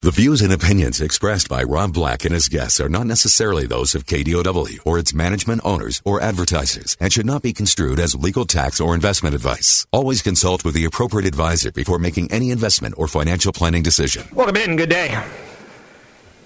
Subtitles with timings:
[0.00, 3.96] The views and opinions expressed by Rob Black and his guests are not necessarily those
[3.96, 8.44] of KDOW or its management owners or advertisers and should not be construed as legal
[8.44, 9.88] tax or investment advice.
[9.90, 14.28] Always consult with the appropriate advisor before making any investment or financial planning decision.
[14.32, 14.76] Welcome in.
[14.76, 15.20] Good day.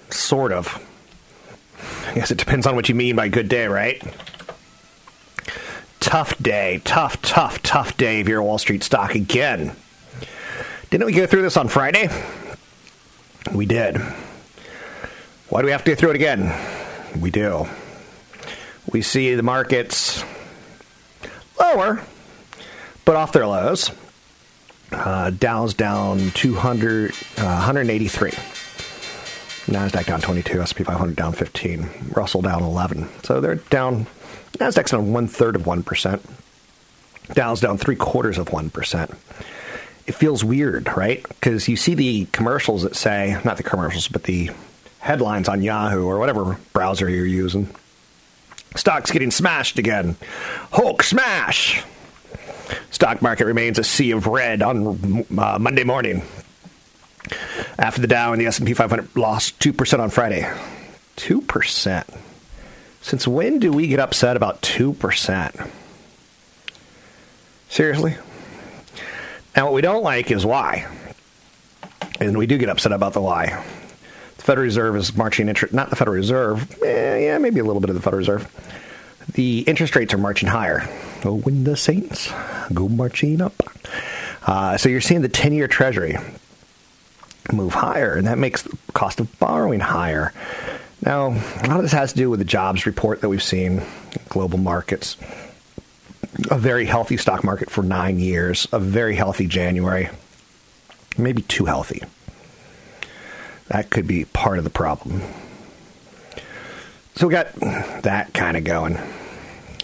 [0.09, 0.83] Sort of.
[2.07, 4.01] I guess it depends on what you mean by good day, right?
[5.99, 6.81] Tough day.
[6.85, 9.75] Tough, tough, tough day if you're a Wall Street stock again.
[10.89, 12.09] Didn't we go through this on Friday?
[13.51, 13.97] We did.
[15.49, 16.51] Why do we have to go through it again?
[17.19, 17.67] We do.
[18.91, 20.23] We see the markets
[21.59, 22.01] lower,
[23.05, 23.91] but off their lows.
[24.91, 28.31] Uh, Dow's down 200, uh, 183.
[29.65, 33.09] Nasdaq down 22, S&P 500 down 15, Russell down 11.
[33.23, 34.07] So they're down.
[34.57, 36.21] Nasdaq's down one third of one percent.
[37.33, 39.11] Dow's down three quarters of one percent
[40.05, 41.23] it feels weird, right?
[41.27, 44.51] Because you see the commercials that say, not the commercials, but the
[44.99, 47.73] headlines on Yahoo or whatever browser you're using.
[48.75, 50.15] Stocks getting smashed again.
[50.71, 51.83] Hulk smash!
[52.89, 56.23] Stock market remains a sea of red on uh, Monday morning.
[57.77, 60.49] After the Dow and the S&P 500 lost 2% on Friday.
[61.17, 62.19] 2%.
[63.01, 65.69] Since when do we get upset about 2%?
[67.69, 68.15] Seriously?
[69.55, 70.87] Now, what we don't like is why.
[72.19, 73.63] And we do get upset about the why.
[74.37, 77.79] The Federal Reserve is marching interest, not the Federal Reserve, eh, yeah, maybe a little
[77.79, 78.49] bit of the Federal Reserve.
[79.33, 80.87] The interest rates are marching higher.
[81.23, 82.31] Oh, when the Saints
[82.73, 83.53] go marching up.
[84.45, 86.17] Uh, so you're seeing the 10 year Treasury
[87.51, 90.33] move higher, and that makes the cost of borrowing higher.
[91.01, 93.83] Now, a lot of this has to do with the jobs report that we've seen
[94.29, 95.17] global markets
[96.49, 100.09] a very healthy stock market for nine years, a very healthy January,
[101.17, 102.01] maybe too healthy.
[103.67, 105.21] That could be part of the problem.
[107.15, 107.53] So we got
[108.03, 108.97] that kind of going.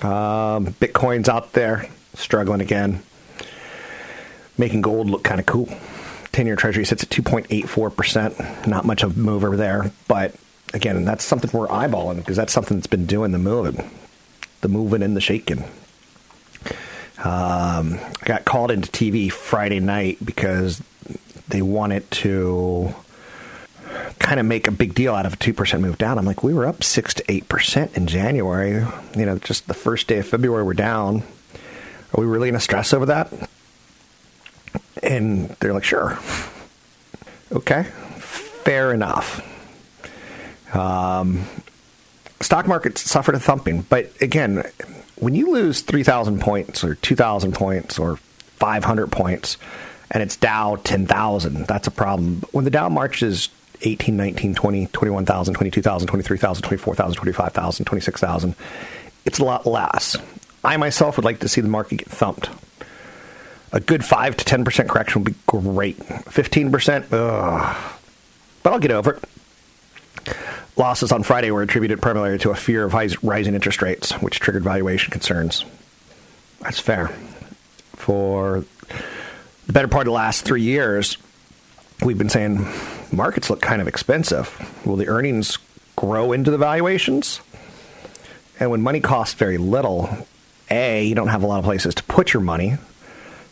[0.01, 3.03] Um, Bitcoin's out there, struggling again,
[4.57, 5.69] making gold look kind of cool.
[6.31, 8.67] 10 year treasury sits at 2.84%.
[8.67, 10.35] Not much of a mover there, but
[10.73, 13.89] again, that's something we're eyeballing because that's something that's been doing the moving,
[14.61, 15.63] the moving and the shaking.
[17.19, 20.81] Um, I got called into TV Friday night because
[21.49, 22.95] they wanted to
[24.19, 26.17] kind of make a big deal out of a 2% move down.
[26.17, 28.85] I'm like, we were up 6 to 8% in January.
[29.17, 31.23] You know, just the first day of February, we're down.
[32.13, 33.31] Are we really going to stress over that?
[35.01, 36.19] And they're like, sure.
[37.51, 39.45] Okay, fair enough.
[40.75, 41.45] Um,
[42.39, 44.63] stock market suffered a thumping, but again,
[45.19, 48.17] when you lose 3,000 points or 2,000 points or
[48.57, 49.57] 500 points
[50.11, 52.43] and it's Dow 10,000, that's a problem.
[52.51, 53.49] When the Dow marches
[53.81, 58.55] 18, 19, 20, 21,000, 22,000, 23,000, 24,000, 25,000, 26,000,
[59.25, 60.17] it's a lot less.
[60.63, 62.49] I myself would like to see the market get thumped.
[63.71, 65.99] A good 5 to 10% correction would be great.
[65.99, 67.93] 15%, ugh.
[68.63, 69.23] But I'll get over it.
[70.79, 74.63] Losses on Friday were attributed primarily to a fear of rising interest rates, which triggered
[74.63, 75.65] valuation concerns.
[76.61, 77.09] That's fair.
[77.97, 78.63] For
[79.67, 81.17] the better part of the last three years,
[82.01, 82.65] we've been saying
[83.11, 84.81] markets look kind of expensive.
[84.85, 85.57] Will the earnings
[85.97, 87.41] grow into the valuations?
[88.57, 90.09] And when money costs very little,
[90.71, 92.77] A, you don't have a lot of places to put your money,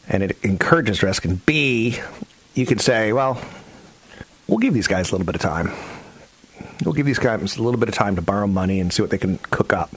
[0.07, 1.25] and it encourages risk.
[1.25, 1.99] And B,
[2.53, 3.41] you could say, well,
[4.47, 5.73] we'll give these guys a little bit of time.
[6.83, 9.11] We'll give these guys a little bit of time to borrow money and see what
[9.11, 9.91] they can cook up.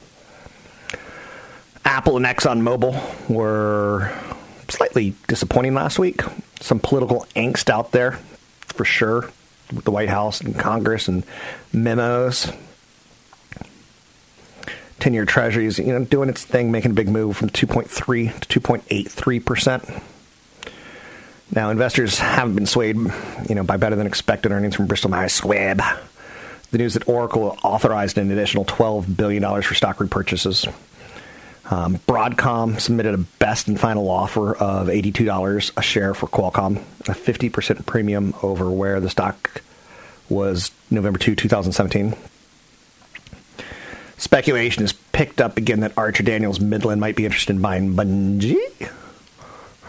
[1.85, 4.12] Apple and ExxonMobil were
[4.69, 6.23] slightly disappointing last week.
[6.61, 8.12] Some political angst out there,
[8.67, 9.31] for sure,
[9.73, 11.25] with the White House and Congress and
[11.73, 12.53] memos.
[15.00, 18.61] 10 year treasuries, you know, doing its thing, making a big move from 2.3 to
[18.61, 20.03] 2.83%.
[21.53, 22.97] Now, investors haven't been swayed,
[23.49, 25.81] you know, by better than expected earnings from Bristol Myers Squibb
[26.70, 30.72] the news that Oracle authorized an additional $12 billion for stock repurchases.
[31.70, 36.78] Um, Broadcom submitted a best and final offer of $82 a share for Qualcomm,
[37.08, 39.62] a 50% premium over where the stock
[40.28, 42.14] was November 2, 2017.
[44.17, 48.55] Speculation has picked up again that Archer Daniels Midland might be interested in buying Bunge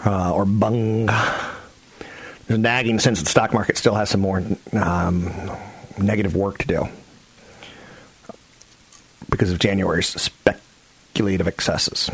[0.05, 1.07] uh, or Bung.
[1.07, 4.43] There's a nagging sense that the stock market still has some more
[4.73, 5.31] um,
[5.97, 6.87] negative work to do
[9.29, 12.09] because of January's speculative excesses.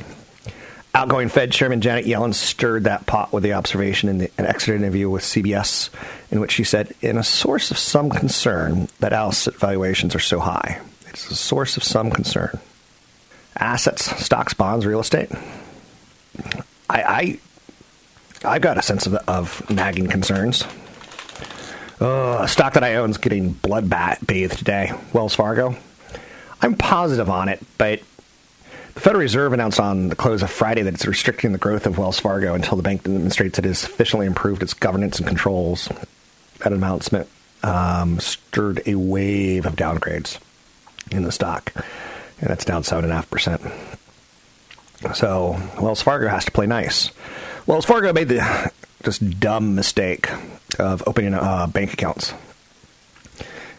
[0.94, 4.76] Outgoing Fed Chairman Janet Yellen stirred that pot with the observation in the, an exit
[4.76, 5.90] interview with CBS,
[6.32, 10.40] in which she said, "In a source of some concern that asset valuations are so
[10.40, 10.80] high,
[11.10, 12.60] it's a source of some concern.
[13.56, 15.30] Assets, stocks, bonds, real estate.
[16.90, 17.40] I, I
[18.46, 20.64] I've got a sense of, of nagging concerns.
[22.00, 24.94] Uh, a stock that I own is getting blood bathed today.
[25.14, 25.76] Wells Fargo.
[26.62, 28.02] I'm positive on it, but
[28.94, 31.98] the Federal Reserve announced on the close of Friday that it's restricting the growth of
[31.98, 35.90] Wells Fargo until the bank demonstrates it has sufficiently improved its governance and controls.
[36.60, 37.28] That announcement
[37.64, 40.40] um, stirred a wave of downgrades
[41.12, 41.72] in the stock,
[42.40, 43.96] and that's down 7.5%.
[45.16, 47.12] So Wells Fargo has to play nice.
[47.66, 48.72] Wells Fargo made the
[49.04, 50.30] just dumb mistake
[50.80, 52.34] of opening uh, bank accounts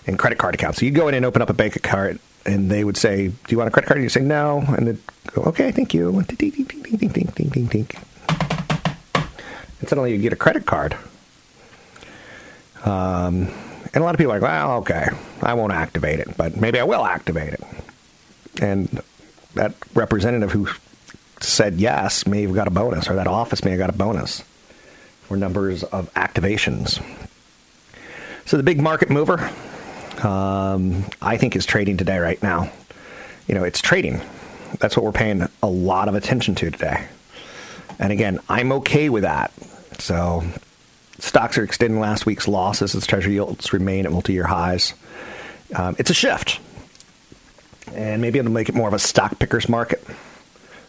[0.07, 0.79] and credit card accounts.
[0.79, 3.35] So you go in and open up a bank account and they would say, "Do
[3.49, 4.99] you want a credit card?" And you say, "No," and they'd
[5.33, 6.09] go, "Okay, thank you."
[9.81, 10.97] And suddenly you get a credit card.
[12.85, 13.49] Um,
[13.93, 15.09] and a lot of people are like, "Well, okay,
[15.43, 17.63] I won't activate it, but maybe I will activate it."
[18.61, 19.03] And
[19.55, 20.69] that representative who
[21.41, 24.43] said yes may have got a bonus, or that office may have got a bonus
[25.29, 27.03] for numbers of activations.
[28.47, 29.51] So the big market mover
[30.25, 32.73] um, I think is trading today right now.
[33.47, 34.21] You know, it's trading.
[34.79, 37.07] That's what we're paying a lot of attention to today.
[37.99, 39.53] And again, I'm okay with that.
[39.99, 40.45] So
[41.19, 44.95] stocks are extending last week's losses as treasury yields remain at multi-year highs.
[45.75, 46.61] Um, it's a shift.
[47.93, 50.05] And maybe it'll make it more of a stock pickers market.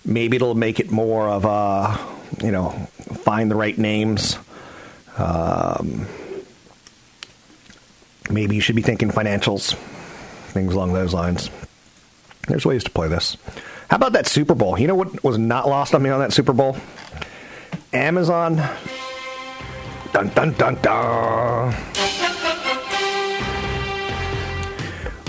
[0.06, 1.98] Maybe it'll make it more of a,
[2.42, 2.70] you know,
[3.24, 4.38] find the right names.
[5.18, 6.08] Um,
[8.30, 9.76] maybe you should be thinking financials,
[10.54, 11.50] things along those lines.
[12.48, 13.38] There's ways to play this.
[13.90, 14.80] How about that Super Bowl?
[14.80, 16.78] You know what was not lost on me on that Super Bowl?
[17.94, 18.58] Amazon.
[20.14, 21.74] Dun dun dun dun.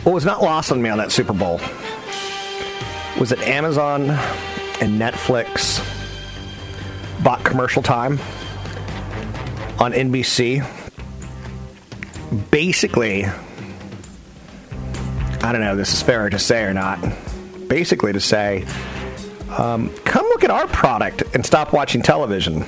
[0.02, 1.60] What was not lost on me on that Super Bowl
[3.18, 4.10] was that Amazon
[4.80, 5.84] and Netflix
[7.22, 8.18] bought commercial time
[9.78, 10.66] on NBC
[12.50, 13.34] basically, I
[15.52, 17.00] don't know if this is fair to say or not,
[17.68, 18.64] basically to say,
[19.56, 22.64] um, come look at our product and stop watching television.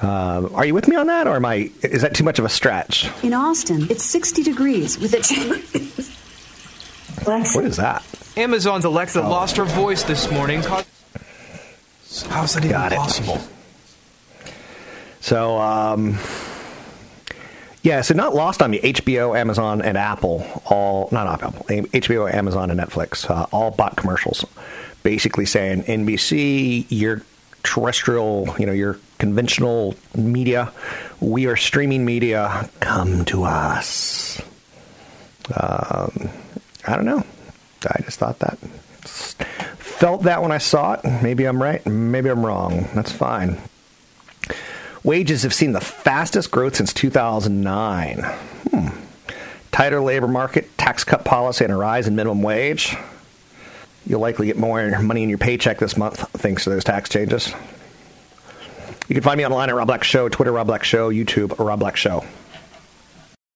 [0.00, 1.70] Uh, are you with me on that, or am I?
[1.82, 3.08] Is that too much of a stretch?
[3.22, 5.18] In Austin, it's 60 degrees with a.
[7.54, 8.04] what is that?
[8.36, 9.28] Amazon's Alexa oh.
[9.28, 10.62] lost her voice this morning.
[12.28, 13.36] How's that even Got possible?
[13.36, 13.48] It.
[15.20, 16.18] So, um,
[17.82, 18.80] yeah, so not lost on me.
[18.80, 21.64] HBO, Amazon, and Apple all not Apple.
[21.64, 24.44] HBO, Amazon, and Netflix uh, all bought commercials,
[25.02, 27.22] basically saying NBC, your
[27.62, 30.72] terrestrial, you know, your conventional media,
[31.20, 32.68] we are streaming media.
[32.80, 34.40] Come to us.
[35.54, 36.30] Um,
[36.86, 37.24] I don't know.
[37.88, 38.58] I just thought that.
[40.02, 41.04] Felt that when I saw it.
[41.22, 41.86] Maybe I'm right.
[41.86, 42.88] Maybe I'm wrong.
[42.92, 43.60] That's fine.
[45.04, 48.18] Wages have seen the fastest growth since 2009.
[48.18, 48.88] Hmm.
[49.70, 52.96] Tighter labor market, tax cut policy, and a rise in minimum wage.
[54.04, 57.54] You'll likely get more money in your paycheck this month thanks to those tax changes.
[59.06, 61.78] You can find me online at Rob Black Show, Twitter Rob Black Show, YouTube Rob
[61.78, 62.24] Black Show.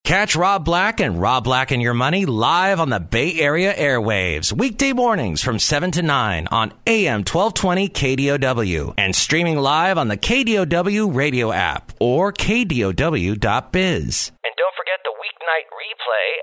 [0.07, 4.53] Catch Rob Black and Rob Black and Your Money live on the Bay Area airwaves,
[4.53, 10.15] weekday mornings from 7 to 9 on AM 1220 KDOW and streaming live on the
[10.15, 14.31] KDOW radio app or KDOW.biz.
[14.45, 16.39] And don't forget the weeknight replay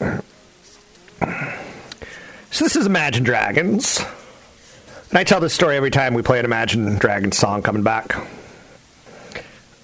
[0.00, 0.22] at 7.
[2.50, 4.00] So this is Imagine Dragons.
[5.10, 8.16] And I tell this story every time we play an Imagine Dragons song coming back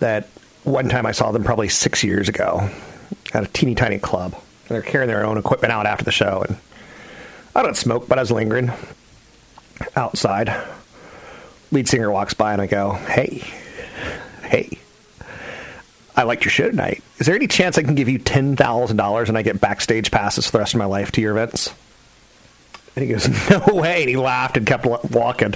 [0.01, 0.29] that
[0.65, 2.69] one time I saw them probably six years ago
[3.33, 4.35] at a teeny tiny club.
[4.35, 6.59] And They're carrying their own equipment out after the show, and
[7.55, 8.73] I don't smoke, but I was lingering
[9.95, 10.53] outside.
[11.71, 13.43] Lead singer walks by, and I go, "Hey,
[14.43, 14.79] hey."
[16.19, 17.03] I liked your show tonight.
[17.19, 20.11] Is there any chance I can give you ten thousand dollars and I get backstage
[20.11, 21.73] passes for the rest of my life to your events?
[22.95, 25.55] And he goes, "No way!" And he laughed and kept walking.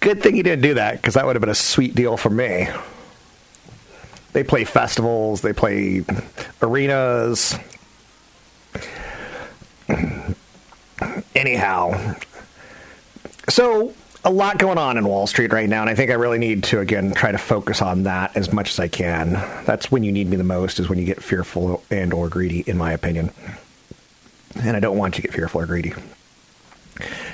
[0.00, 2.30] Good thing he didn't do that because that would have been a sweet deal for
[2.30, 2.68] me.
[4.32, 6.04] They play festivals, they play
[6.62, 7.58] arenas.
[11.34, 12.16] Anyhow,
[13.48, 13.94] so
[14.24, 16.64] a lot going on in Wall Street right now, and I think I really need
[16.64, 19.32] to again try to focus on that as much as I can.
[19.64, 22.60] That's when you need me the most, is when you get fearful and or greedy,
[22.60, 23.30] in my opinion.
[24.56, 25.94] And I don't want you to get fearful or greedy.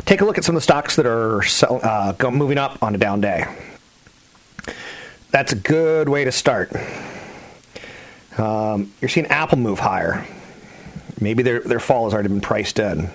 [0.05, 2.99] Take a look at some of the stocks that are uh, moving up on a
[2.99, 3.47] down day.
[5.31, 6.73] That's a good way to start.
[8.39, 10.27] Um, you're seeing Apple move higher.
[11.21, 13.11] Maybe their their fall has already been priced in.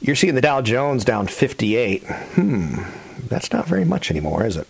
[0.00, 2.04] You're seeing the Dow Jones down 58.
[2.04, 2.82] Hmm,
[3.28, 4.68] that's not very much anymore, is it?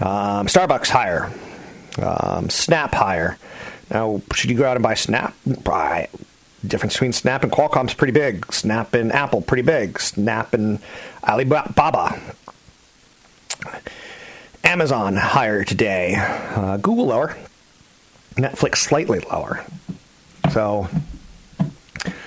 [0.00, 1.30] Um, Starbucks higher.
[2.00, 3.36] Um, Snap higher.
[3.90, 5.34] Now, should you go out and buy Snap?
[5.64, 6.08] Buy.
[6.66, 8.52] Difference between Snap and Qualcomm's pretty big.
[8.52, 10.00] Snap and Apple pretty big.
[10.00, 10.80] Snap and
[11.26, 12.20] Alibaba.
[14.64, 16.14] Amazon higher today.
[16.16, 17.36] Uh, Google lower.
[18.34, 19.64] Netflix slightly lower.
[20.52, 20.88] So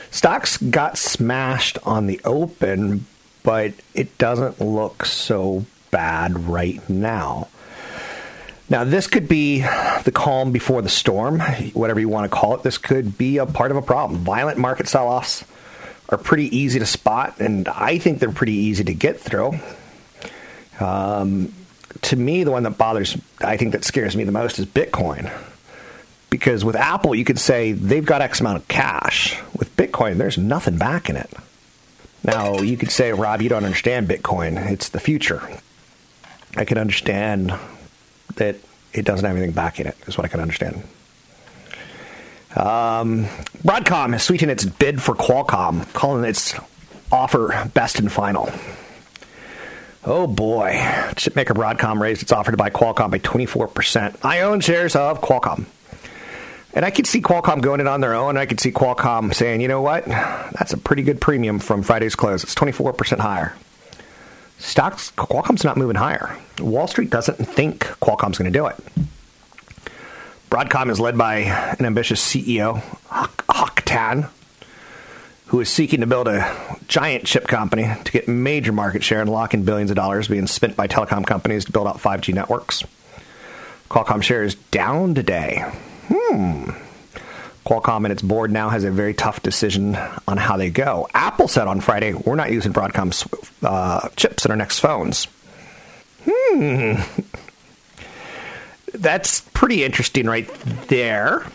[0.10, 3.06] stocks got smashed on the open,
[3.44, 7.48] but it doesn't look so bad right now.
[8.70, 11.42] Now, this could be the calm before the storm,
[11.74, 12.64] whatever you want to call it.
[12.64, 14.22] This could be a part of a problem.
[14.22, 15.44] Violent market sell offs
[16.08, 19.60] are pretty easy to spot, and I think they're pretty easy to get through.
[20.80, 21.54] Um,
[22.02, 25.32] to me, the one that bothers, I think that scares me the most is Bitcoin.
[26.30, 29.38] Because with Apple, you could say they've got X amount of cash.
[29.58, 31.32] With Bitcoin, there's nothing backing it.
[32.24, 34.72] Now, you could say, Rob, you don't understand Bitcoin.
[34.72, 35.42] It's the future.
[36.56, 37.54] I can understand
[38.36, 38.58] that
[38.94, 40.84] it doesn't have anything backing it, is what I can understand.
[42.56, 43.26] Um,
[43.64, 46.54] Broadcom has sweetened its bid for Qualcomm, calling its
[47.12, 48.52] offer best and final.
[50.04, 50.72] Oh boy,
[51.16, 54.26] chipmaker Broadcom raised its offer to buy Qualcomm by 24%.
[54.26, 55.66] I own shares of Qualcomm.
[56.74, 58.36] And I could see Qualcomm going in on their own.
[58.36, 60.06] I could see Qualcomm saying, you know what?
[60.06, 62.44] That's a pretty good premium from Friday's close.
[62.44, 63.56] It's 24% higher.
[64.58, 66.36] Stocks, Qualcomm's not moving higher.
[66.60, 68.76] Wall Street doesn't think Qualcomm's going to do it.
[70.50, 71.38] Broadcom is led by
[71.78, 74.28] an ambitious CEO, Hock Tan,
[75.52, 79.30] who is seeking to build a giant chip company to get major market share and
[79.30, 82.84] lock in billions of dollars being spent by telecom companies to build out 5G networks.
[83.90, 85.66] Qualcomm shares down today
[86.12, 86.70] hmm,
[87.66, 89.96] Qualcomm and its board now has a very tough decision
[90.28, 91.08] on how they go.
[91.14, 93.28] Apple said on Friday, we're not using Broadcom's
[93.64, 95.28] uh, chips in our next phones.
[96.28, 96.96] Hmm.
[98.94, 100.48] That's pretty interesting right
[100.88, 101.46] there.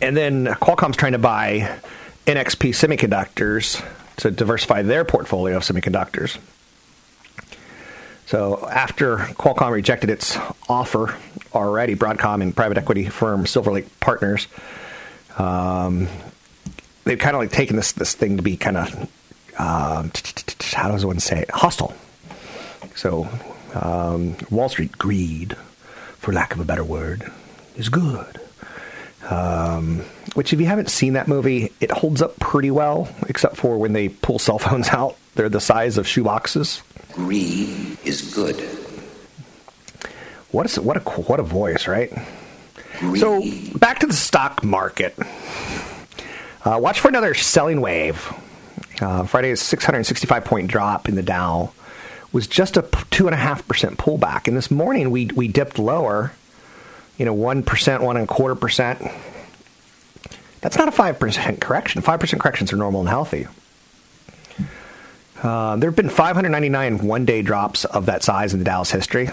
[0.00, 1.78] And then Qualcomm's trying to buy
[2.26, 3.84] NXP semiconductors
[4.16, 6.38] to diversify their portfolio of semiconductors.
[8.26, 10.36] So after Qualcomm rejected its
[10.68, 11.16] offer
[11.54, 14.48] already, Broadcom and private equity firm Silver Lake Partners,
[15.38, 16.08] um,
[17.04, 18.94] they've kind of like taken this this thing to be kind of
[19.58, 20.10] um,
[20.74, 21.94] how does one say hostile.
[22.96, 23.28] So
[23.74, 25.54] um, Wall Street greed,
[26.18, 27.30] for lack of a better word,
[27.76, 28.40] is good.
[29.28, 30.00] Um,
[30.34, 33.92] which, if you haven't seen that movie, it holds up pretty well, except for when
[33.92, 35.16] they pull cell phones out.
[35.34, 36.82] They're the size of shoeboxes.
[37.12, 38.56] Greed is good.
[40.50, 42.12] What is what a what a voice, right?
[42.98, 43.20] Greed.
[43.20, 43.42] So
[43.78, 45.18] back to the stock market.
[46.64, 48.32] Uh, watch for another selling wave.
[49.00, 51.72] Uh, Friday's 665 point drop in the Dow
[52.32, 55.78] was just a two and a half percent pullback, and this morning we we dipped
[55.78, 56.32] lower.
[57.18, 59.02] You know, one percent, one and a quarter percent.
[60.60, 62.02] That's not a five percent correction.
[62.02, 63.46] Five percent corrections are normal and healthy.
[65.42, 69.28] Uh, there have been 599 one day drops of that size in the Dow's history.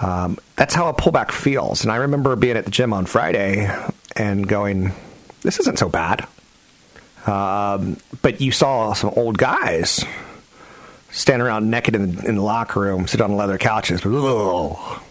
[0.00, 1.82] Um, that's how a pullback feels.
[1.82, 3.70] And I remember being at the gym on Friday
[4.16, 4.92] and going,
[5.42, 6.26] this isn't so bad.
[7.26, 10.04] Um, but you saw some old guys
[11.10, 14.04] standing around naked in the, in the locker room, sit on leather couches.
[14.04, 15.02] Ugh.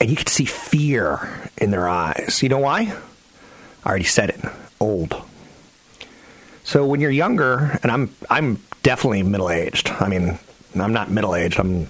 [0.00, 2.40] And you could see fear in their eyes.
[2.42, 2.96] You know why?
[3.84, 4.40] I already said it.
[4.80, 5.20] Old.
[6.62, 9.88] So when you're younger, and I'm I'm definitely middle aged.
[9.88, 10.38] I mean,
[10.78, 11.58] I'm not middle aged.
[11.58, 11.88] I'm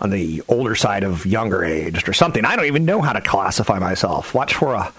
[0.00, 2.44] on the older side of younger aged or something.
[2.44, 4.34] I don't even know how to classify myself.
[4.34, 4.92] Watch for a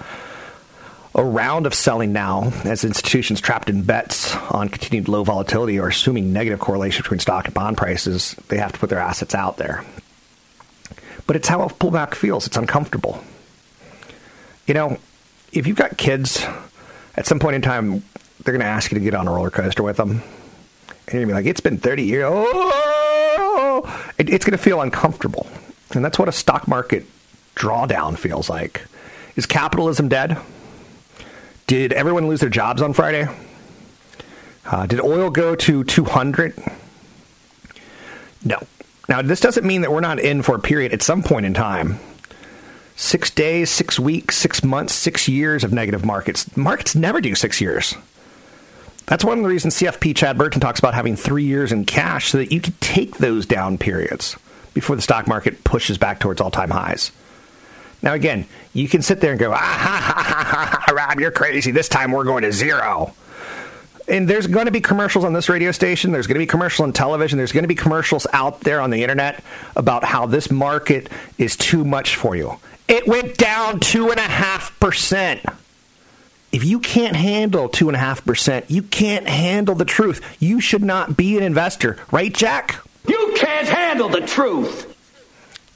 [1.14, 5.90] a round of selling now as institutions trapped in bets on continued low volatility or
[5.90, 9.58] assuming negative correlation between stock and bond prices, they have to put their assets out
[9.58, 9.84] there.
[11.28, 12.48] But it's how a pullback feels.
[12.48, 13.24] It's uncomfortable.
[14.68, 14.98] You know,
[15.52, 16.46] if you've got kids,
[17.16, 18.04] at some point in time,
[18.44, 20.12] they're going to ask you to get on a roller coaster with them.
[20.12, 22.26] And you're going to be like, it's been 30 years.
[22.28, 24.12] Oh!
[24.18, 25.48] It, it's going to feel uncomfortable.
[25.94, 27.06] And that's what a stock market
[27.56, 28.86] drawdown feels like.
[29.36, 30.38] Is capitalism dead?
[31.68, 33.28] Did everyone lose their jobs on Friday?
[34.66, 36.54] Uh, did oil go to 200?
[38.44, 38.60] No.
[39.12, 41.54] Now, this doesn't mean that we're not in for a period at some point in
[41.54, 42.00] time.
[42.96, 46.56] Six days, six weeks, six months, six years of negative markets.
[46.56, 47.94] Markets never do six years.
[49.08, 52.30] That's one of the reasons CFP Chad Burton talks about having three years in cash
[52.30, 54.38] so that you can take those down periods
[54.74, 57.12] before the stock market pushes back towards all time highs.
[58.02, 61.32] Now, again, you can sit there and go, ah, ha, ha, ha, ha, Rob, you're
[61.32, 61.72] crazy.
[61.72, 63.14] This time we're going to zero.
[64.08, 66.12] And there's going to be commercials on this radio station.
[66.12, 67.38] There's going to be commercials on television.
[67.38, 69.44] There's going to be commercials out there on the internet
[69.76, 72.58] about how this market is too much for you.
[72.88, 75.56] It went down 2.5%.
[76.52, 80.22] If you can't handle 2.5%, you can't handle the truth.
[80.40, 81.98] You should not be an investor.
[82.12, 82.76] Right, Jack?
[83.08, 84.88] You can't handle the truth.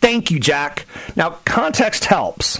[0.02, 0.86] Thank you, Jack.
[1.16, 2.60] Now, context helps.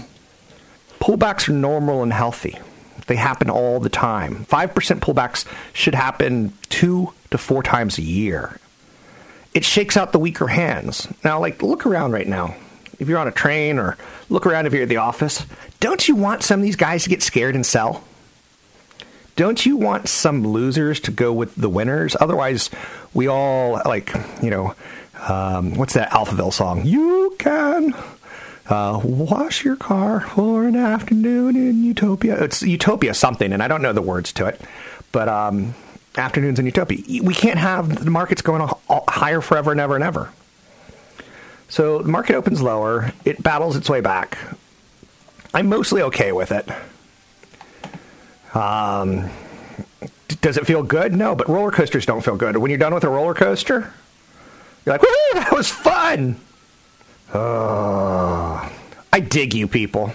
[1.00, 2.58] Pullbacks are normal and healthy.
[3.06, 4.46] They happen all the time.
[4.46, 8.58] 5% pullbacks should happen two to four times a year.
[9.54, 11.08] It shakes out the weaker hands.
[11.24, 12.56] Now, like, look around right now.
[12.98, 13.96] If you're on a train or
[14.28, 15.46] look around if you're at the office,
[15.80, 18.02] don't you want some of these guys to get scared and sell?
[19.36, 22.16] Don't you want some losers to go with the winners?
[22.18, 22.70] Otherwise,
[23.12, 24.74] we all, like, you know,
[25.28, 26.84] um, what's that Alphaville song?
[26.86, 27.94] You can
[28.68, 32.42] uh, wash your car for an afternoon in Utopia.
[32.42, 34.60] It's Utopia something, and I don't know the words to it,
[35.12, 35.74] but um,
[36.16, 37.22] afternoons in Utopia.
[37.22, 40.30] We can't have the markets going higher forever and ever and ever.
[41.68, 44.38] So the market opens lower, it battles its way back.
[45.52, 46.68] I'm mostly okay with it.
[48.54, 49.30] Um,
[50.40, 51.14] does it feel good?
[51.14, 52.56] No, but roller coasters don't feel good.
[52.56, 53.92] When you're done with a roller coaster,
[54.84, 56.40] you're like, woo, that was fun.
[57.32, 58.68] Uh,
[59.12, 60.12] I dig you people.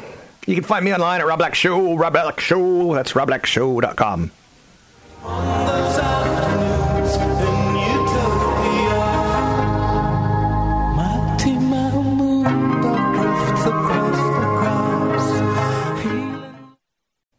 [0.47, 2.93] You can find me online at Rob Black Show, Rob Black Show.
[2.95, 4.31] That's robblackshow.com.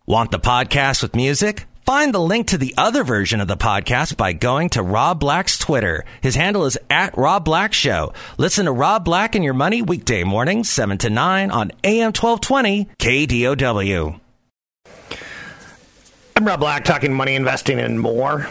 [0.06, 1.66] Want the podcast with music?
[1.84, 5.58] Find the link to the other version of the podcast by going to Rob Black's
[5.58, 6.04] Twitter.
[6.20, 8.12] His handle is at Rob Black Show.
[8.38, 12.86] Listen to Rob Black and Your Money weekday mornings, 7 to 9 on AM 1220
[12.98, 14.20] KDOW.
[16.36, 18.48] I'm Rob Black, talking money, investing, and more.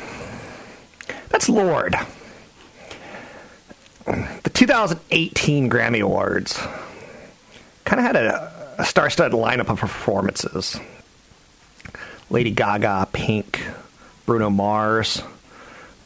[1.30, 1.96] That's Lorde.
[4.06, 6.58] The 2018 Grammy Awards
[7.86, 10.78] kind of had a, a star studded lineup of performances.
[12.32, 13.63] Lady Gaga, Pink,
[14.26, 15.22] Bruno Mars.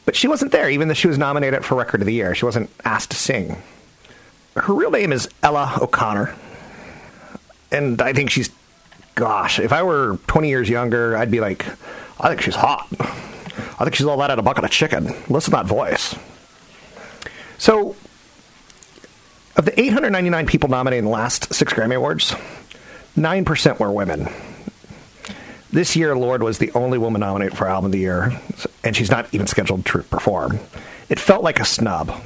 [0.04, 2.34] But she wasn't there, even though she was nominated for Record of the Year.
[2.34, 3.62] She wasn't asked to sing.
[4.54, 6.34] Her real name is Ella O'Connor.
[7.70, 8.50] And I think she's,
[9.14, 11.66] gosh, if I were 20 years younger, I'd be like,
[12.18, 12.86] I think she's hot.
[13.78, 15.06] I think she's all that out of a bucket of chicken.
[15.28, 16.14] Listen to that voice.
[17.58, 17.96] So,
[19.56, 22.34] of the 899 people nominated in the last six Grammy Awards,
[23.16, 24.28] 9% were women.
[25.76, 28.40] This year, Lorde was the only woman nominated for Album of the Year,
[28.82, 30.58] and she's not even scheduled to perform.
[31.10, 32.18] It felt like a snub.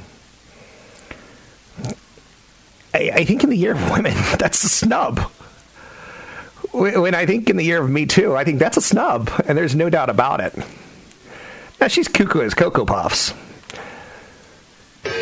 [2.93, 5.19] I, I think in the year of women, that's a snub.
[6.71, 9.57] When I think in the year of Me Too, I think that's a snub, and
[9.57, 10.55] there's no doubt about it.
[11.81, 13.33] Now, she's cuckoo as Cocoa Puffs.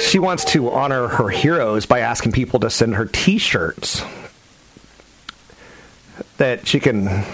[0.02, 4.04] She wants to honor her heroes by asking people to send her t shirts
[6.38, 7.26] that she can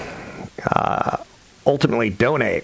[0.71, 1.17] uh,
[1.65, 2.63] ultimately donate.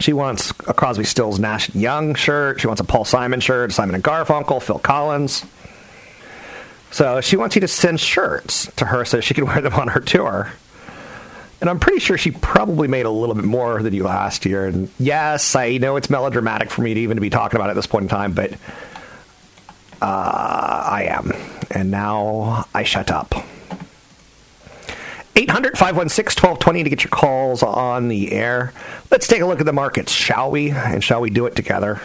[0.00, 2.60] She wants a Crosby, Stills, Nash Young shirt.
[2.60, 5.44] She wants a Paul Simon shirt, Simon and Garfunkel, Phil Collins.
[6.90, 9.88] So she wants you to send shirts to her so she can wear them on
[9.88, 10.52] her tour.
[11.60, 14.66] And I'm pretty sure she probably made a little bit more than you last year.
[14.66, 17.76] And yes, I know it's melodramatic for me to even be talking about it at
[17.76, 18.52] this point in time, but
[20.02, 21.32] uh, I am.
[21.70, 23.32] And now I shut up.
[25.34, 28.72] 800 516 1220 to get your calls on the air.
[29.10, 30.70] Let's take a look at the markets, shall we?
[30.70, 32.00] And shall we do it together?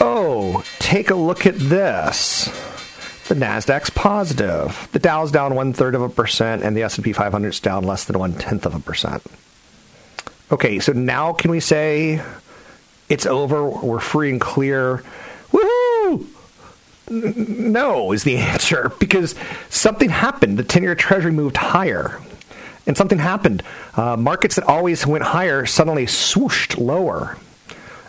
[0.00, 2.46] Oh, take a look at this.
[3.28, 4.88] The Nasdaq's positive.
[4.92, 8.04] The Dow's down one third of a percent, and the S&P 500 is down less
[8.04, 9.22] than one tenth of a percent.
[10.50, 12.22] Okay, so now can we say
[13.08, 13.68] it's over?
[13.68, 15.02] We're free and clear.
[17.10, 19.34] No, is the answer, because
[19.70, 20.58] something happened.
[20.58, 22.20] The 10 year Treasury moved higher.
[22.86, 23.62] And something happened.
[23.94, 27.36] Uh, markets that always went higher suddenly swooshed lower.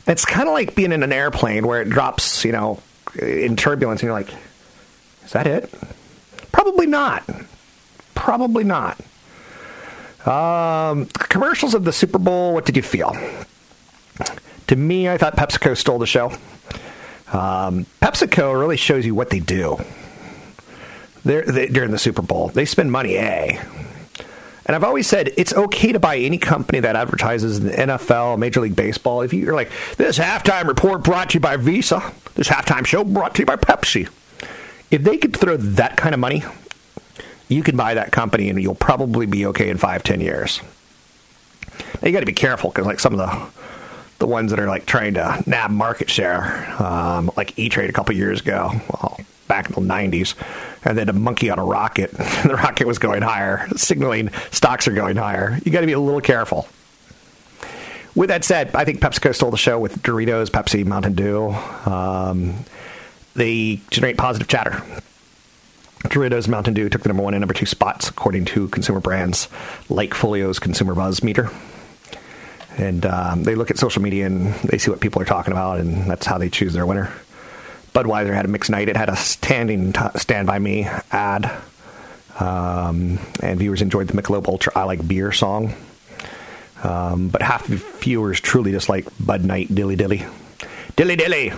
[0.08, 2.82] It's kind of like being in an airplane where it drops, you know,
[3.22, 4.34] in turbulence, and you're like,
[5.26, 5.74] Is that it?
[6.52, 7.24] Probably not.
[8.16, 9.00] Probably not.
[10.26, 12.54] Um, commercials of the Super Bowl.
[12.54, 13.16] What did you feel?
[14.68, 16.32] To me, I thought PepsiCo stole the show.
[17.32, 19.78] Um, PepsiCo really shows you what they do.
[21.24, 23.18] They're, they, during the Super Bowl, they spend money.
[23.18, 23.60] A.
[24.66, 28.38] And I've always said it's okay to buy any company that advertises in the NFL,
[28.38, 29.22] Major League Baseball.
[29.22, 33.34] If you're like, this halftime report brought to you by Visa, this halftime show brought
[33.36, 34.08] to you by Pepsi.
[34.92, 36.44] If they could throw that kind of money,
[37.48, 40.62] you can buy that company and you'll probably be okay in five, ten years.
[42.02, 43.60] Now you got to be careful because like some of the
[44.20, 47.94] the ones that are like trying to nab market share, um, like E Trade a
[47.94, 50.36] couple years ago, well, back in the '90s,
[50.84, 52.14] and then a monkey on a rocket.
[52.14, 55.58] And the rocket was going higher, signaling stocks are going higher.
[55.66, 56.68] You got to be a little careful.
[58.16, 61.52] With that said, I think PepsiCo stole the show with Doritos, Pepsi, Mountain Dew.
[61.86, 62.66] Um,
[63.36, 64.84] they generate positive chatter.
[66.04, 69.48] Doritos, Mountain Dew took the number one and number two spots according to consumer brands
[69.90, 71.50] like Folio's Consumer Buzz Meter.
[72.80, 75.80] And um, they look at social media and they see what people are talking about,
[75.82, 77.12] and that's how they choose their winner.
[77.94, 78.88] Budweiser had a mixed night.
[78.88, 81.52] It had a standing t- Stand By Me ad.
[82.40, 85.74] Um, and viewers enjoyed the Michelob Ultra I Like Beer song.
[86.84, 90.26] Um, but half the viewers truly dislike Bud Knight Dilly Dilly.
[90.96, 91.52] Dilly Dilly!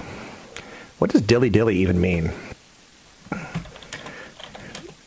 [0.98, 2.32] What does dilly dilly even mean?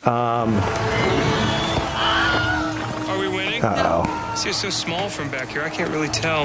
[0.03, 0.53] Um,
[3.09, 3.63] Are we winning?
[3.63, 4.24] Uh-oh.
[4.35, 5.61] See, it's so small from back here.
[5.61, 6.43] I can't really tell.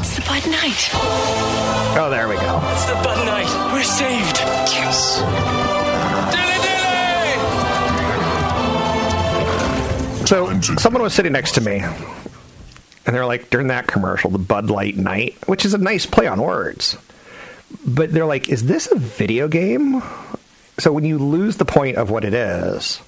[0.00, 0.88] It's the Bud Knight.
[2.00, 2.60] Oh, there we go.
[2.72, 3.72] It's the Bud Knight.
[3.74, 4.38] We're saved.
[4.72, 5.18] Yes.
[10.26, 14.70] So someone was sitting next to me, and they're like, during that commercial, the Bud
[14.70, 16.96] Light Knight, which is a nice play on words.
[17.86, 20.02] But they're like, is this a video game?
[20.78, 23.02] So when you lose the point of what it is,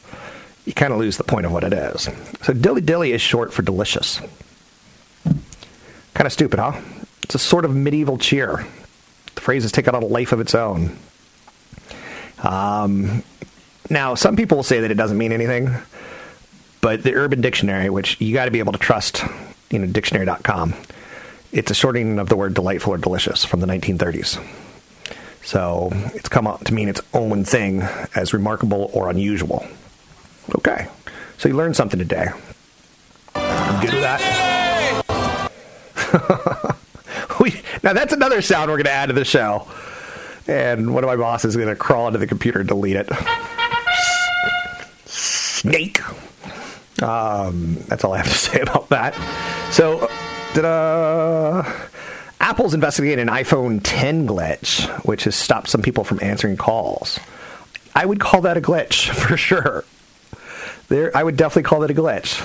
[0.64, 2.08] you kind of lose the point of what it is.
[2.42, 4.20] So dilly dilly is short for delicious.
[6.14, 6.80] Kind of stupid, huh?
[7.22, 8.66] It's a sort of medieval cheer.
[9.34, 10.98] The phrase has taken on a life of its own.
[12.42, 13.22] Um,
[13.88, 15.74] now, some people will say that it doesn't mean anything,
[16.80, 19.24] but the Urban Dictionary, which you got to be able to trust,
[19.70, 20.74] you know, dictionary.com,
[21.52, 24.42] it's a shortening of the word delightful or delicious from the 1930s.
[25.42, 27.82] So it's come to mean its own thing
[28.14, 29.66] as remarkable or unusual.
[30.56, 30.88] Okay.
[31.38, 32.28] So you learned something today.
[33.34, 34.50] I'm good with that.
[37.40, 39.66] we, now that's another sound we're going to add to the show.
[40.46, 43.08] And one of my bosses is going to crawl into the computer and delete it.
[45.06, 46.00] Snake.
[47.02, 49.14] Um, that's all I have to say about that.
[49.72, 50.08] So,
[50.56, 51.86] uh,
[52.40, 57.20] Apple's investigating an iPhone 10 glitch, which has stopped some people from answering calls.
[57.94, 59.84] I would call that a glitch for sure.
[60.90, 62.42] There, I would definitely call that a glitch.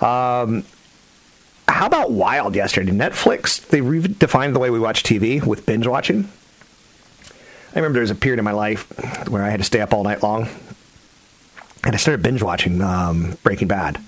[0.00, 0.64] Um,
[1.66, 2.92] how about Wild yesterday?
[2.92, 6.30] Netflix they redefined the way we watch TV with binge watching.
[7.74, 9.92] I remember there was a period in my life where I had to stay up
[9.92, 10.48] all night long,
[11.82, 14.00] and I started binge watching um, Breaking Bad.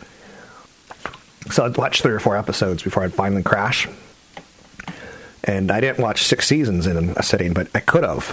[1.51, 3.89] So I'd watch three or four episodes before I'd finally crash.
[5.43, 8.27] And I didn't watch six seasons in a sitting, but I could have.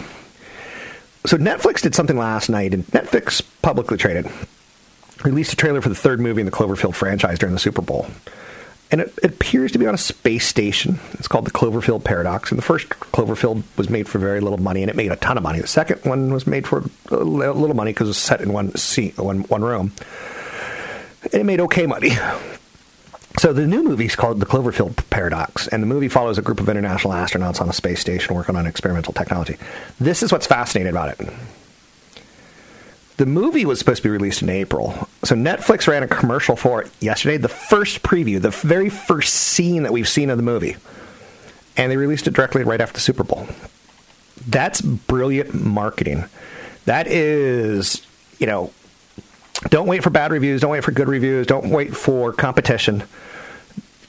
[1.25, 4.29] So Netflix did something last night, and Netflix publicly traded
[5.23, 8.07] released a trailer for the third movie in the Cloverfield franchise during the Super Bowl.
[8.89, 10.99] And it, it, appears to be on a space station.
[11.13, 12.51] It's called the Cloverfield Paradox.
[12.51, 15.35] And the first Cloverfield was made for very little money, and it made a ton
[15.35, 15.59] of money.
[15.59, 18.73] The second one was made for a little money because it was set in one
[18.75, 19.91] seat, one, one room.
[21.23, 22.11] And it made okay money.
[23.39, 26.59] So the new movie is called The Cloverfield Paradox, and the movie follows a group
[26.59, 29.57] of international astronauts on a space station working on experimental technology.
[29.99, 31.29] This is what's fascinating about it.
[33.17, 35.07] The movie was supposed to be released in April.
[35.23, 39.83] So Netflix ran a commercial for it yesterday, the first preview, the very first scene
[39.83, 40.77] that we've seen of the movie.
[41.75, 43.47] And they released it directly right after the Super Bowl.
[44.47, 46.25] That's brilliant marketing.
[46.85, 48.05] That is,
[48.37, 48.71] you know,
[49.69, 53.03] don't wait for bad reviews, don't wait for good reviews, don't wait for competition.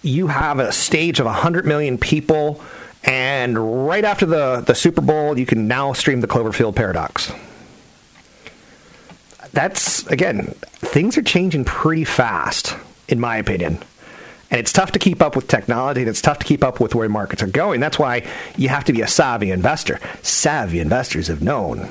[0.03, 2.61] You have a stage of 100 million people,
[3.05, 7.33] and right after the, the Super Bowl, you can now stream the Cloverfield Paradox
[9.53, 12.77] that's again, things are changing pretty fast,
[13.09, 13.79] in my opinion.
[14.51, 16.95] And it's tough to keep up with technology and it's tough to keep up with
[16.95, 17.81] where markets are going.
[17.81, 20.01] That's why you have to be a savvy investor.
[20.23, 21.89] Savvy investors have known.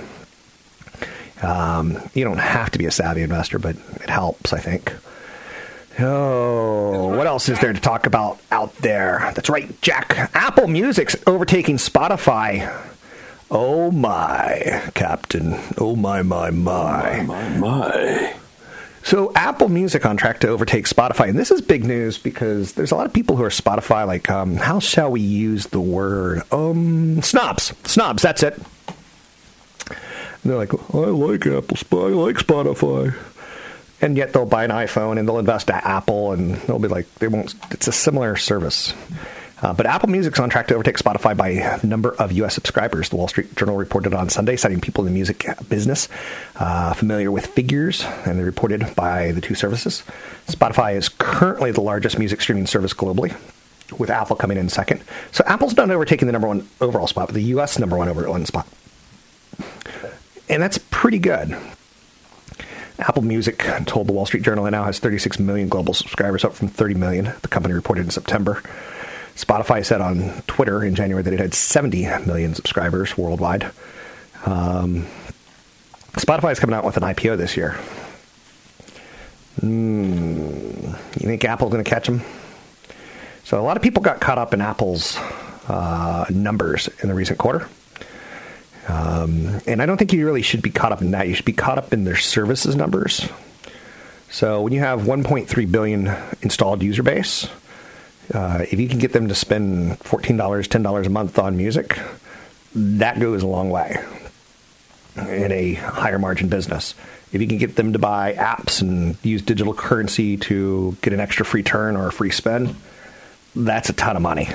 [1.44, 4.92] Um, you don't have to be a savvy investor, but it helps, I think.
[6.00, 9.32] Oh, what else is there to talk about out there?
[9.36, 10.32] That's right, Jack.
[10.36, 12.72] Apple Music's overtaking Spotify
[13.50, 15.58] Oh my, Captain.
[15.78, 17.22] Oh my, my, my.
[17.22, 18.34] My, my.
[19.04, 22.92] So Apple Music on track to overtake Spotify, and this is big news because there's
[22.92, 26.42] a lot of people who are Spotify like, um, how shall we use the word?
[26.52, 28.22] Um, snobs, snobs.
[28.22, 28.56] That's it.
[29.88, 29.96] And
[30.44, 33.16] they're like, I like Apple, I like Spotify,
[34.02, 37.12] and yet they'll buy an iPhone and they'll invest at Apple, and they'll be like,
[37.16, 37.56] they won't.
[37.72, 38.94] It's a similar service.
[39.62, 42.54] Uh, but Apple Music's on track to overtake Spotify by number of U.S.
[42.54, 43.10] subscribers.
[43.10, 46.08] The Wall Street Journal reported on Sunday, citing people in the music business
[46.58, 50.04] uh, familiar with figures, and they reported by the two services.
[50.46, 53.36] Spotify is currently the largest music streaming service globally,
[53.98, 55.02] with Apple coming in second.
[55.32, 57.80] So Apple's not overtaking the number one overall spot, but the U.S.
[57.80, 58.68] number one overall spot,
[60.48, 61.58] and that's pretty good.
[63.00, 66.54] Apple Music told the Wall Street Journal it now has 36 million global subscribers, up
[66.54, 67.34] from 30 million.
[67.42, 68.64] The company reported in September.
[69.38, 73.72] Spotify said on Twitter in January that it had 70 million subscribers worldwide.
[74.48, 75.06] Um,
[76.14, 77.78] Spotify is coming out with an IPO this year.
[79.62, 80.88] Mm,
[81.22, 82.24] you think Apple's going to catch them?
[83.44, 85.18] So a lot of people got caught up in Apple's
[85.68, 87.70] uh, numbers in the recent quarter.
[88.88, 91.28] Um, and I don't think you really should be caught up in that.
[91.28, 93.30] You should be caught up in their services numbers.
[94.32, 96.08] So when you have 1.3 billion
[96.42, 97.48] installed user base,
[98.34, 102.00] uh, if you can get them to spend $14, $10 a month on music,
[102.76, 104.04] that goes a long way
[105.18, 106.94] in a higher margin business.
[107.32, 111.20] If you can get them to buy apps and use digital currency to get an
[111.20, 112.76] extra free turn or a free spend,
[113.56, 114.50] that's a ton of money.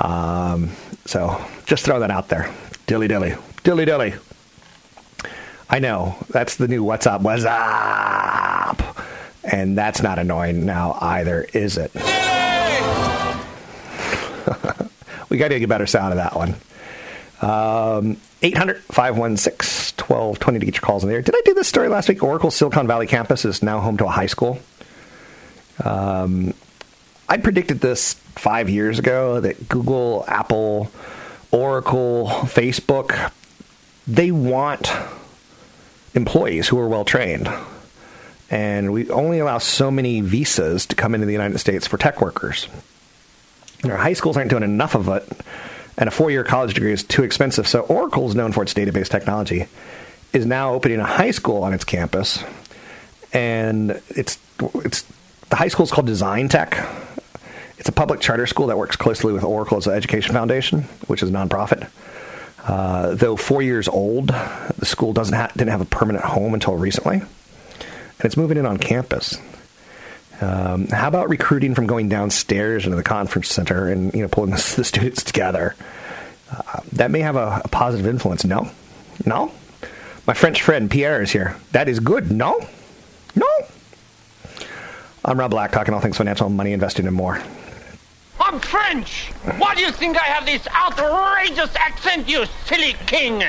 [0.00, 0.70] Um,
[1.04, 2.52] so just throw that out there.
[2.86, 3.34] Dilly dilly.
[3.62, 4.14] Dilly dilly.
[5.68, 6.16] I know.
[6.28, 8.98] That's the new what's up, what's up.
[9.44, 11.92] And that's not annoying now either, is it?
[15.28, 16.54] we got to get better sound of that one.
[17.40, 21.22] Um, 800 516 1220 to get your calls in there.
[21.22, 22.22] Did I do this story last week?
[22.22, 24.58] Oracle Silicon Valley campus is now home to a high school.
[25.84, 26.54] Um,
[27.28, 30.90] I predicted this five years ago that Google, Apple,
[31.50, 33.32] Oracle, Facebook,
[34.06, 34.92] they want
[36.14, 37.50] employees who are well trained.
[38.48, 42.20] And we only allow so many visas to come into the United States for tech
[42.20, 42.68] workers.
[43.84, 45.28] High schools aren't doing enough of it,
[45.96, 47.66] and a four year college degree is too expensive.
[47.66, 49.66] So Oracle is known for its database technology,
[50.32, 52.42] is now opening a high school on its campus.
[53.32, 54.38] And it's,
[54.76, 55.04] it's
[55.50, 56.86] the high school is called Design Tech.
[57.78, 61.22] It's a public charter school that works closely with Oracle as an education foundation, which
[61.22, 61.88] is a nonprofit.
[62.64, 66.74] Uh, though four years old, the school doesn't ha- didn't have a permanent home until
[66.76, 69.38] recently, and it's moving in on campus.
[70.40, 74.50] Um, how about recruiting from going downstairs into the conference center and you know pulling
[74.76, 75.74] the, students together?
[76.50, 78.44] Uh, that may have a, a positive influence.
[78.44, 78.70] No,
[79.24, 79.52] no.
[80.26, 81.56] My French friend Pierre is here.
[81.72, 82.30] That is good.
[82.30, 82.60] No,
[83.34, 83.48] no.
[85.24, 87.42] I'm Rob Black, talking all things financial, money, investing, and more.
[88.40, 89.30] I'm French.
[89.58, 93.42] Why do you think I have this outrageous accent, you silly king?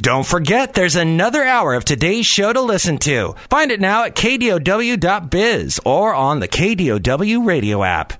[0.00, 3.34] Don't forget, there's another hour of today's show to listen to.
[3.50, 8.12] Find it now at kdow.biz or on the KDOW radio app.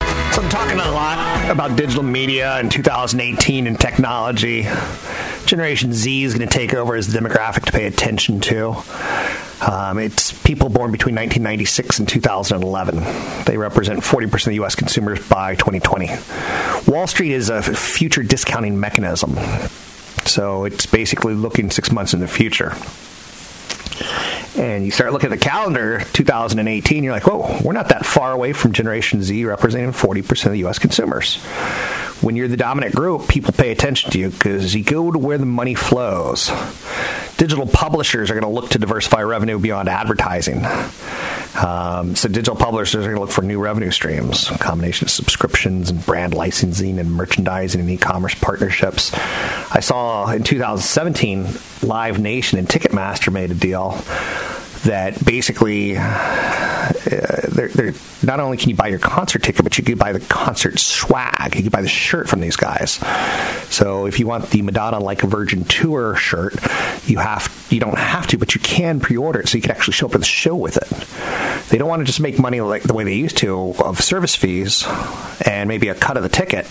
[0.00, 4.66] So I'm talking a lot about digital media in 2018 and technology.
[5.46, 8.74] Generation Z is going to take over as the demographic to pay attention to.
[9.60, 13.44] Um, it's people born between 1996 and 2011.
[13.44, 14.74] They represent 40% of the U.S.
[14.74, 16.10] consumers by 2020.
[16.90, 19.36] Wall Street is a future discounting mechanism.
[20.26, 22.74] So it's basically looking six months in the future.
[24.56, 28.32] And you start looking at the calendar, 2018, you're like, whoa, we're not that far
[28.32, 30.78] away from Generation Z representing 40% of the U.S.
[30.78, 31.38] consumers.
[32.22, 35.38] When you're the dominant group, people pay attention to you because you go to where
[35.38, 36.52] the money flows.
[37.36, 40.64] Digital publishers are going to look to diversify revenue beyond advertising.
[41.60, 45.10] Um, so digital publishers are going to look for new revenue streams, a combination of
[45.10, 49.12] subscriptions and brand licensing and merchandising and e-commerce partnerships.
[49.74, 51.48] I saw in 2017,
[51.82, 54.00] Live Nation and Ticketmaster made a deal
[54.84, 56.92] that basically uh,
[57.48, 60.20] they're, they're, not only can you buy your concert ticket, but you can buy the
[60.20, 61.54] concert swag.
[61.54, 62.92] You can buy the shirt from these guys.
[63.72, 66.54] So if you want the Madonna Like a Virgin tour shirt,
[67.06, 69.94] you have you don't have to, but you can pre-order it so you can actually
[69.94, 71.68] show up at the show with it.
[71.70, 74.34] They don't want to just make money like the way they used to of service
[74.34, 74.84] fees
[75.46, 76.68] and maybe a cut of the ticket.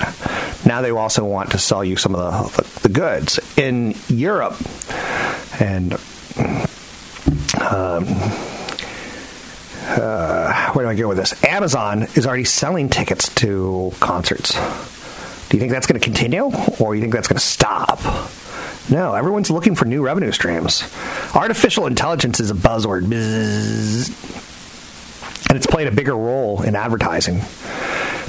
[0.66, 4.58] Now they also want to sell you some of the, the, the goods in Europe
[5.60, 5.98] and
[7.62, 8.06] um,
[9.88, 11.44] uh, where do I go with this?
[11.44, 14.54] Amazon is already selling tickets to concerts
[15.50, 18.00] Do you think that's going to continue, or you think that's going to stop?
[18.90, 20.84] No, everyone's looking for new revenue streams.
[21.36, 23.04] Artificial intelligence is a buzzword,
[25.50, 27.42] and it's played a bigger role in advertising.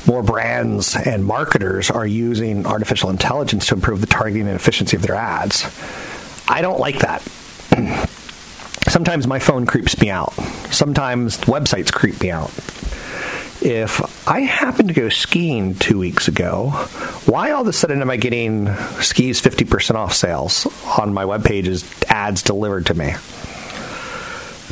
[0.07, 5.03] More brands and marketers are using artificial intelligence to improve the targeting and efficiency of
[5.03, 5.65] their ads.
[6.49, 7.23] I don't like that.
[8.89, 10.33] Sometimes my phone creeps me out.
[10.71, 12.51] Sometimes websites creep me out.
[13.65, 16.71] If I happened to go skiing two weeks ago,
[17.27, 18.67] why all of a sudden am I getting
[19.01, 20.67] skis 50% off sales
[20.99, 23.13] on my web pages, ads delivered to me?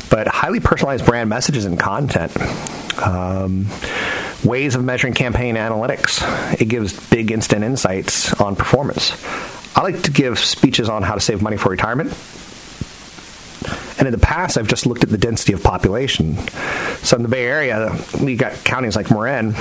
[0.09, 2.35] But highly personalized brand messages and content.
[3.01, 3.67] Um,
[4.43, 6.21] ways of measuring campaign analytics.
[6.59, 9.11] It gives big instant insights on performance.
[9.75, 12.11] I like to give speeches on how to save money for retirement.
[14.01, 16.35] And in the past, I've just looked at the density of population.
[17.03, 19.53] So in the Bay Area, we got counties like Marin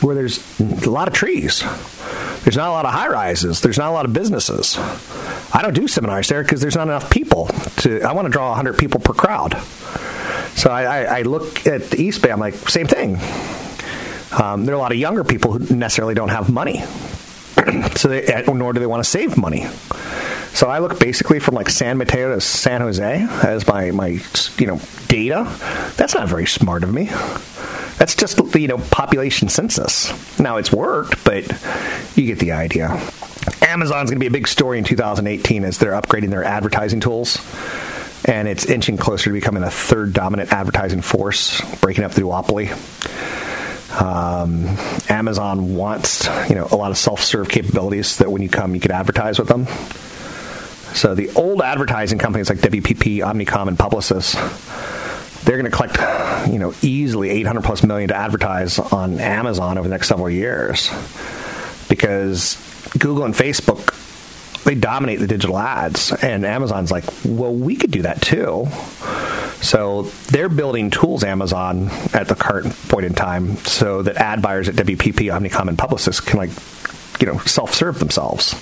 [0.00, 1.60] where there's a lot of trees.
[2.42, 3.60] There's not a lot of high rises.
[3.60, 4.78] There's not a lot of businesses.
[5.52, 7.48] I don't do seminars there because there's not enough people.
[7.82, 9.60] To I want to draw 100 people per crowd.
[10.56, 12.32] So I, I, I look at the East Bay.
[12.32, 13.18] I'm like, same thing.
[14.40, 16.80] Um, there are a lot of younger people who necessarily don't have money,
[17.96, 19.66] so they, nor do they want to save money.
[20.54, 24.20] So I look basically from like San Mateo to San Jose as my my
[24.56, 25.52] you know data.
[25.96, 27.06] That's not very smart of me.
[27.98, 30.38] That's just you know population census.
[30.38, 31.42] Now it's worked, but
[32.16, 32.88] you get the idea.
[33.62, 37.38] Amazon's going to be a big story in 2018 as they're upgrading their advertising tools.
[38.26, 42.70] And it's inching closer to becoming a third dominant advertising force, breaking up the duopoly.
[44.00, 44.76] Um,
[45.10, 48.92] Amazon wants, you know, a lot of self-serve capabilities that when you come, you could
[48.92, 49.66] advertise with them.
[50.94, 54.34] So the old advertising companies like WPP, Omnicom, and Publicis,
[55.44, 59.88] they're going to collect, you know, easily 800 plus million to advertise on Amazon over
[59.88, 60.88] the next several years
[61.88, 62.56] because
[62.98, 63.92] Google and Facebook
[64.64, 68.66] they dominate the digital ads and Amazon's like, "Well, we could do that too."
[69.60, 74.68] So they're building tools Amazon at the current point in time so that ad buyers
[74.68, 76.50] at WPP, Omnicom, and Publicis can like,
[77.20, 78.54] you know, self-serve themselves.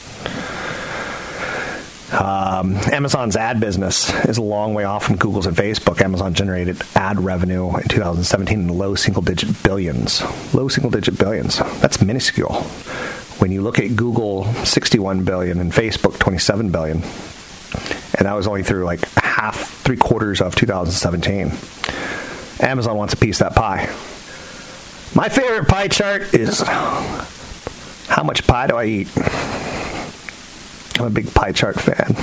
[2.13, 6.03] Um, Amazon's ad business is a long way off from Google's and Facebook.
[6.03, 10.23] Amazon generated ad revenue in 2017 in low single digit billions.
[10.55, 11.59] Low single digit billions.
[11.81, 12.55] That's minuscule.
[13.39, 16.99] When you look at Google, 61 billion, and Facebook, 27 billion.
[16.99, 21.51] And that was only through like half, three quarters of 2017.
[22.61, 23.87] Amazon wants a piece of that pie.
[25.15, 29.09] My favorite pie chart is how much pie do I eat?
[30.99, 32.15] I'm a big pie chart fan.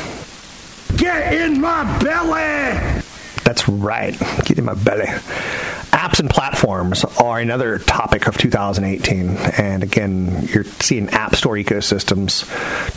[0.98, 3.04] Get in my belly!
[3.44, 4.18] That's right.
[4.46, 5.06] Get in my belly.
[5.06, 9.30] Apps and platforms are another topic of 2018.
[9.58, 12.48] And again, you're seeing app store ecosystems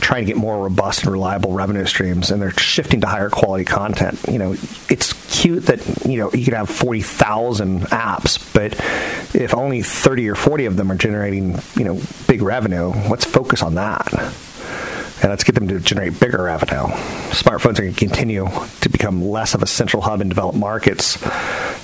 [0.01, 3.65] trying to get more robust and reliable revenue streams, and they're shifting to higher quality
[3.65, 4.21] content.
[4.31, 4.53] You know,
[4.91, 8.75] it's cute that, you know, you could have 40,000 apps, but
[9.35, 13.63] if only 30 or 40 of them are generating, you know, big revenue, let's focus
[13.63, 14.07] on that
[15.23, 16.93] and let's get them to generate bigger revenue.
[17.31, 18.49] Smartphones are going to continue
[18.81, 21.23] to become less of a central hub in developed markets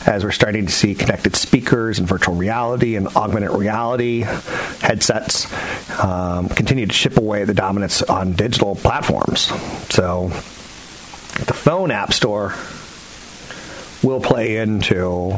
[0.08, 4.22] as we're starting to see connected speakers and virtual reality and augmented reality
[4.80, 5.46] headsets
[6.02, 9.42] um, continue to chip away the dominance on digital platforms.
[9.90, 12.54] So the phone app store
[14.02, 15.30] will play into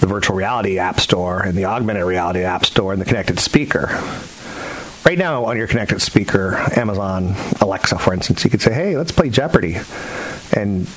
[0.00, 3.88] the virtual reality app store and the augmented reality app store and the connected speaker
[5.12, 9.12] right now on your connected speaker, Amazon Alexa, for instance, you could say, "Hey, let's
[9.12, 9.78] play Jeopardy,"
[10.56, 10.88] and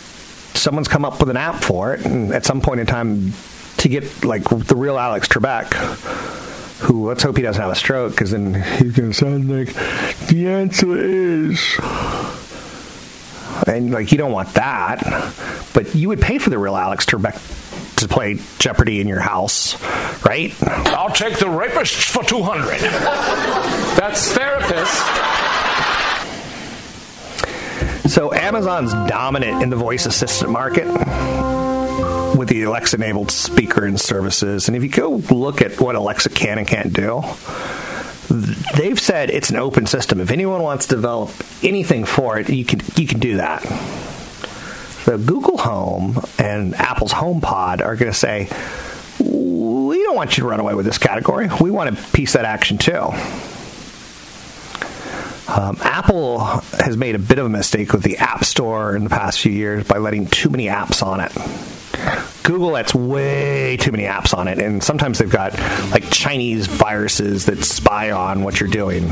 [0.54, 2.06] someone's come up with an app for it.
[2.06, 3.34] And at some point in time,
[3.76, 5.74] to get like the real Alex Trebek,
[6.80, 9.74] who let's hope he doesn't have a stroke, because then he's going to sound like
[10.28, 11.78] the answer is.
[13.68, 15.04] And like you don't want that,
[15.74, 17.36] but you would pay for the real Alex Trebek
[18.08, 19.82] to play Jeopardy in your house,
[20.24, 20.54] right?
[20.64, 22.80] I'll take the rapists for 200.
[23.98, 24.96] That's therapist.
[28.14, 30.86] So Amazon's dominant in the voice assistant market
[32.38, 34.68] with the Alexa enabled speaker and services.
[34.68, 37.24] And if you go look at what Alexa can and can't do,
[38.76, 40.20] they've said it's an open system.
[40.20, 41.32] If anyone wants to develop
[41.64, 43.64] anything for it, you can you can do that.
[45.06, 48.50] The Google Home and Apple's HomePod are going to say,
[49.20, 51.48] we don't want you to run away with this category.
[51.62, 53.12] We want to piece that action too.
[55.48, 59.12] Um, Apple has made a bit of a mistake with the App Store in the
[59.12, 61.32] past few years by letting too many apps on it.
[62.44, 65.58] Google lets way too many apps on it, and sometimes they've got
[65.92, 69.12] like Chinese viruses that spy on what you're doing,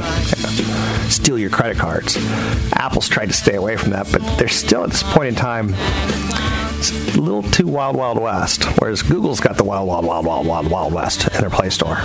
[1.09, 2.17] steal your credit cards.
[2.73, 5.73] Apple's tried to stay away from that, but they're still at this point in time
[6.84, 8.65] it's a little too wild, wild west.
[8.79, 11.95] Whereas Google's got the wild, wild, wild, wild, wild, wild west in their Play Store.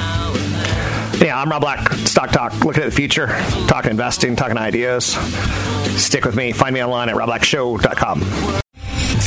[1.21, 1.93] Yeah, I'm Rob Black.
[2.07, 3.27] Stock Talk, looking at the future,
[3.67, 5.17] talking investing, talking ideas.
[6.01, 6.53] Stick with me.
[6.53, 8.61] Find me online at robblackshow.com.